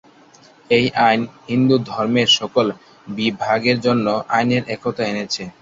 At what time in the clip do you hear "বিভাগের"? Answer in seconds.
3.11-3.77